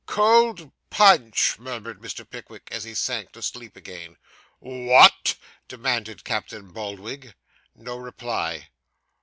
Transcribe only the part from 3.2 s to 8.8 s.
to sleep again. 'What?' demanded Captain Boldwig. No reply.